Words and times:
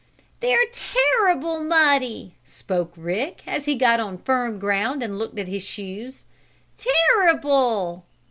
"They're 0.39 0.65
terrible 0.73 1.63
muddy!" 1.63 2.33
spoke 2.43 2.91
Rick 2.97 3.43
as 3.45 3.65
he 3.65 3.75
got 3.75 3.99
on 3.99 4.17
firm 4.17 4.57
ground 4.57 5.03
and 5.03 5.19
looked 5.19 5.37
at 5.37 5.47
his 5.47 5.61
shoes. 5.61 6.25
"Terrible!" 6.75 8.03